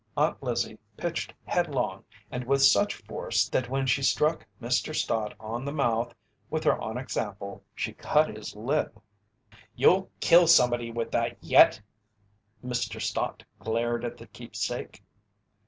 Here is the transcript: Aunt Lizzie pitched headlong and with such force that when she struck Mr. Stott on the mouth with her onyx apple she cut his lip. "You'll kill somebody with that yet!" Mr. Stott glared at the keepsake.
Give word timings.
Aunt 0.17 0.41
Lizzie 0.41 0.79
pitched 0.97 1.31
headlong 1.45 2.03
and 2.31 2.43
with 2.45 2.63
such 2.63 2.95
force 2.95 3.47
that 3.49 3.69
when 3.69 3.85
she 3.85 4.01
struck 4.01 4.47
Mr. 4.59 4.95
Stott 4.95 5.35
on 5.39 5.63
the 5.63 5.71
mouth 5.71 6.15
with 6.49 6.63
her 6.63 6.75
onyx 6.81 7.17
apple 7.17 7.63
she 7.75 7.93
cut 7.93 8.35
his 8.35 8.55
lip. 8.55 8.99
"You'll 9.75 10.09
kill 10.19 10.47
somebody 10.47 10.89
with 10.91 11.11
that 11.11 11.37
yet!" 11.39 11.79
Mr. 12.65 12.99
Stott 12.99 13.43
glared 13.59 14.03
at 14.03 14.17
the 14.17 14.25
keepsake. 14.25 15.03